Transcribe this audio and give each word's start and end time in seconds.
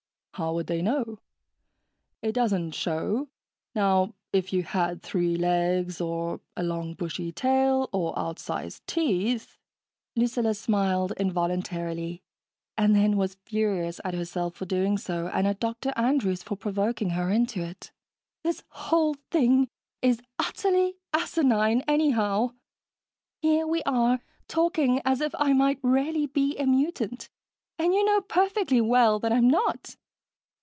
"How 0.35 0.53
would 0.55 0.67
they 0.67 0.81
know? 0.81 1.19
It 2.23 2.31
doesn't 2.31 2.71
show. 2.71 3.27
Now 3.75 4.15
if 4.33 4.51
you 4.53 4.63
had 4.63 5.03
three 5.03 5.35
legs, 5.35 5.99
or 6.01 6.39
a 6.55 6.63
long 6.63 6.93
bushy 6.95 7.31
tail, 7.33 7.89
or 7.91 8.15
outsized 8.17 8.81
teeth...." 8.87 9.57
Lucilla 10.15 10.53
smiled 10.55 11.11
involuntarily, 11.19 12.23
and 12.77 12.95
then 12.95 13.17
was 13.17 13.35
furious 13.45 13.99
at 14.05 14.13
herself 14.15 14.55
for 14.55 14.65
doing 14.65 14.97
so 14.97 15.27
and 15.31 15.45
at 15.45 15.59
Dr 15.59 15.91
Andrews 15.97 16.41
for 16.41 16.55
provoking 16.55 17.09
her 17.11 17.29
into 17.29 17.61
it. 17.61 17.91
"This 18.41 18.63
whole 18.69 19.17
thing 19.31 19.67
is 20.01 20.21
utterly 20.39 20.95
asinine, 21.13 21.81
anyhow. 21.89 22.53
Here 23.41 23.67
we 23.67 23.83
are, 23.83 24.21
talking 24.47 25.01
as 25.05 25.19
if 25.21 25.35
I 25.37 25.51
might 25.53 25.77
really 25.83 26.25
be 26.25 26.57
a 26.57 26.65
mutant, 26.65 27.29
and 27.77 27.93
you 27.93 28.03
know 28.05 28.21
perfectly 28.21 28.79
well 28.81 29.19
that 29.19 29.33
I'm 29.33 29.49
not." 29.49 29.97